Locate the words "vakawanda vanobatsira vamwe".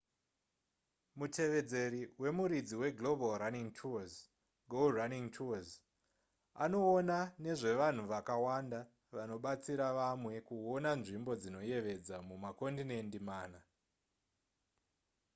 8.13-10.33